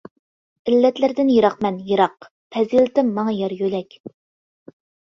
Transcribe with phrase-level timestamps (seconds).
[0.71, 3.99] ئىللەتلەردىن يىراقمەن يىراق، پەزىلىتىم ماڭا يار يۆلەك.